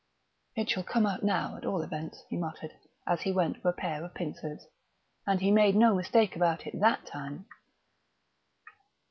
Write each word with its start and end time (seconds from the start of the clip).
"It 0.55 0.67
shall 0.71 0.81
come 0.81 1.05
out 1.05 1.21
now, 1.21 1.57
at 1.57 1.63
all 1.63 1.83
events," 1.83 2.23
he 2.27 2.35
muttered, 2.35 2.71
as 3.05 3.21
he 3.21 3.31
went 3.31 3.61
for 3.61 3.69
a 3.69 3.73
pair 3.73 4.03
of 4.03 4.15
pincers. 4.15 4.65
And 5.27 5.41
he 5.41 5.51
made 5.51 5.75
no 5.75 5.93
mistake 5.93 6.35
about 6.35 6.65
it 6.65 6.79
that 6.79 7.05
time. 7.05 7.45